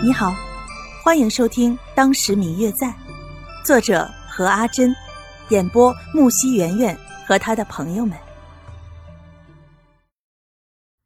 [0.00, 0.32] 你好，
[1.02, 2.86] 欢迎收听《当时明月在》，
[3.64, 4.94] 作者何阿珍，
[5.48, 8.16] 演播木西圆圆和他的朋友们。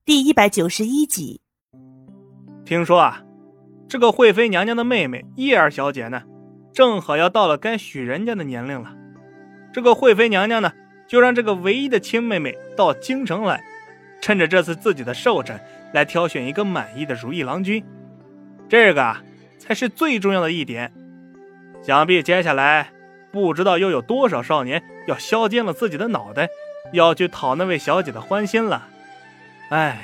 [0.04, 1.40] 第一百九十一集。
[2.66, 3.22] 听说啊，
[3.88, 6.24] 这个惠妃娘娘的妹妹叶儿小姐呢，
[6.74, 8.94] 正好要到了该许人家的年龄了。
[9.72, 10.70] 这个惠妃娘娘呢，
[11.08, 13.64] 就让这个唯一的亲妹妹到京城来，
[14.20, 15.58] 趁着这次自己的寿辰，
[15.94, 17.82] 来挑选一个满意的如意郎君。
[18.72, 19.16] 这个，
[19.58, 20.90] 才是最重要的一点。
[21.82, 22.88] 想必接下来
[23.30, 26.48] 不知道又有多少少年要削尖了自己的脑袋，
[26.90, 28.88] 要去讨那位小姐的欢心了。
[29.68, 30.02] 唉，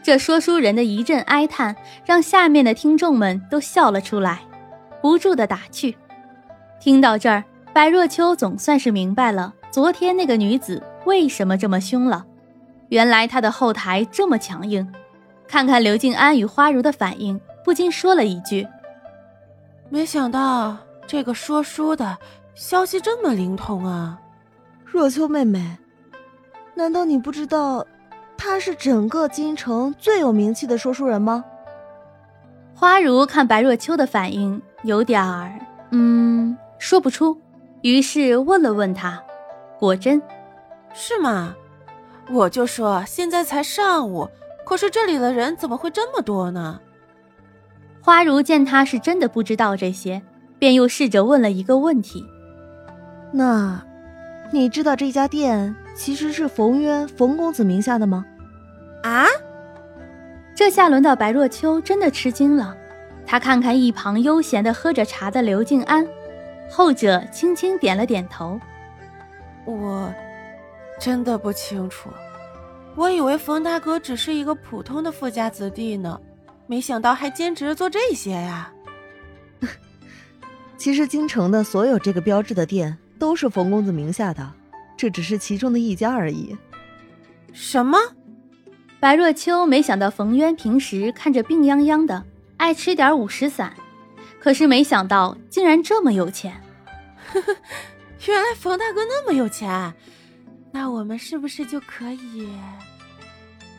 [0.00, 1.74] 这说书人的一阵哀叹，
[2.06, 4.42] 让下面的听众们都笑了出来，
[5.02, 5.96] 不住的打趣。
[6.78, 7.42] 听到这儿，
[7.72, 12.24] 白若秋总算是明白了昨天那个女子为什么这么凶了。
[12.90, 14.88] 原来她的后台这么强硬。
[15.46, 18.66] 看看刘静安与花如的反应，不禁说了一句
[19.88, 22.18] ：“没想到这个说书的
[22.54, 24.20] 消息这么灵通啊！”
[24.84, 25.76] 若秋妹妹，
[26.74, 27.86] 难道你不知道
[28.36, 31.44] 他是整个京城最有名气的说书人吗？
[32.74, 35.58] 花如看白若秋的反应有点儿……
[35.90, 37.40] 嗯，说不出，
[37.82, 39.22] 于是问了问他，
[39.78, 40.20] 果真，
[40.92, 41.54] 是吗？
[42.30, 44.28] 我就说现在才上午。
[44.64, 46.80] 可是这里的人怎么会这么多呢？
[48.02, 50.20] 花如见他是真的不知道这些，
[50.58, 52.22] 便又试着问了一个问题
[53.32, 53.82] ：“那，
[54.52, 58.24] 你知道这家店其实是冯渊冯公子名下的吗？”
[59.04, 59.26] 啊！
[60.54, 62.76] 这下轮到白若秋真的吃惊了。
[63.26, 66.06] 他看看一旁悠闲的喝着茶的刘静安，
[66.70, 68.60] 后者轻轻点了点头
[69.64, 70.12] ：“我
[71.00, 72.10] 真的不清楚。”
[72.96, 76.20] 我以为冯大哥只是一个普通的富家子弟呢，
[76.66, 78.72] 没想到还兼职做这些呀。
[80.76, 84.52] 其实京城的所有这个标志的店都是冯公子名下的，
[84.96, 86.56] 这只是其中的一家而已。
[87.52, 87.98] 什么？
[89.00, 92.24] 白若秋没想到冯渊平时看着病殃殃的，
[92.56, 93.72] 爱吃点五石散，
[94.38, 96.54] 可是没想到竟然这么有钱。
[98.26, 99.92] 原来冯大哥那么有钱。
[100.72, 102.48] 那我们是不是就可以？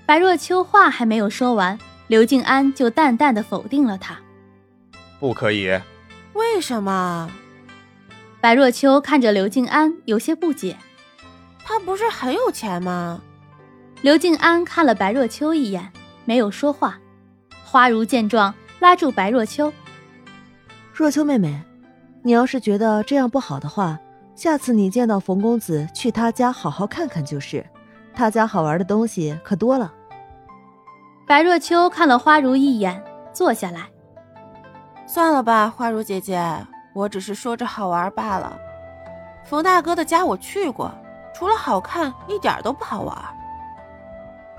[0.06, 4.18] 白若秋话还没有说完，刘静安就淡淡的否定了他。
[5.20, 5.68] 不可以。
[6.34, 7.32] 为什么？
[8.40, 10.78] 白若秋看着刘静安，有些不解。
[11.64, 13.22] 他不是很有钱吗？
[14.02, 15.92] 刘静安看了白若秋一眼，
[16.26, 17.00] 没有说话。
[17.64, 19.74] 花如见状，拉住白若秋
[20.94, 21.60] ：“若秋妹妹，
[22.22, 23.98] 你要是觉得这样不好的话。”
[24.36, 27.66] 下次你见到冯公子，去他家好好看看就是，
[28.16, 29.94] 他家好玩的东西可多了。
[31.28, 33.04] 白若秋看了花如一眼，
[33.34, 33.82] 坐下来。
[35.06, 36.42] 算了吧，花如姐姐，
[36.94, 38.58] 我只是说着好玩罢了。
[39.44, 40.92] 冯大哥的家我去过，
[41.34, 43.16] 除了好看，一点都不好玩。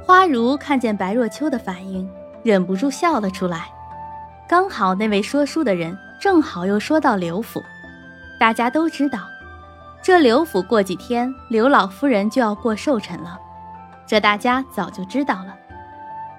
[0.05, 2.09] 花如看见白若秋的反应，
[2.45, 3.69] 忍不住笑了出来。
[4.47, 7.61] 刚好那位说书的人正好又说到刘府，
[8.39, 9.19] 大家都知道。
[10.01, 13.37] 这刘府过几天，刘老夫人就要过寿辰了，
[14.07, 15.57] 这大家早就知道了。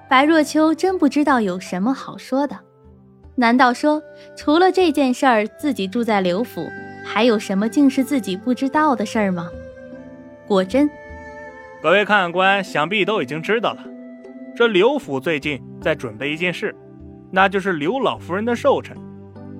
[0.10, 2.58] 白若秋真不知道有什么好说的，
[3.36, 4.02] 难道说
[4.38, 6.66] 除了这件事儿，自己住在刘府，
[7.06, 9.50] 还有什么竟是自己不知道的事儿吗？
[10.48, 10.90] 果真，
[11.82, 13.84] 各位看官想必都已经知道了，
[14.56, 16.74] 这刘府最近在准备一件事，
[17.32, 18.96] 那就是刘老夫人的寿辰。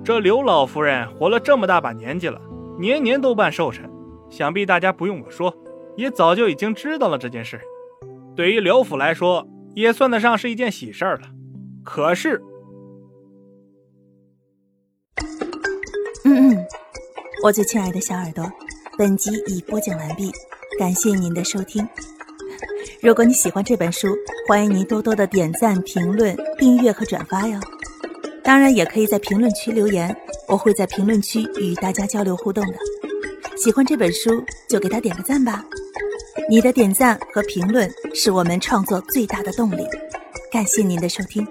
[0.02, 2.40] 这刘老夫人活了这么大把年纪了，
[2.80, 3.88] 年年都办寿辰。
[4.30, 5.54] 想必大家不用我说，
[5.96, 7.60] 也早就已经知道了这件事。
[8.38, 9.44] 对于刘府来说，
[9.74, 11.22] 也算得上是一件喜事儿了。
[11.84, 12.40] 可是，
[16.24, 16.66] 嗯嗯，
[17.42, 18.48] 我最亲爱的小耳朵，
[18.96, 20.30] 本集已播讲完毕，
[20.78, 21.84] 感谢您的收听。
[23.02, 24.06] 如果你喜欢这本书，
[24.46, 27.58] 欢迎您多多的点赞、评论、订阅和转发哟。
[28.44, 32.74] 当然，也可以在评论区留言，我会在评论区与大家交流互动的。
[33.56, 34.30] 喜欢这本书
[34.68, 35.64] 就给他点个赞吧，
[36.48, 37.90] 你的点赞和评论
[38.20, 39.86] 是我们创作最大的动力。
[40.50, 41.46] 感谢您的收听。